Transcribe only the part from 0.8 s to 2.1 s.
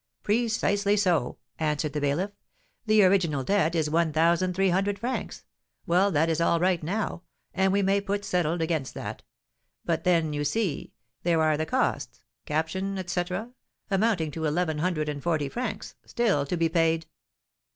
so!" answered the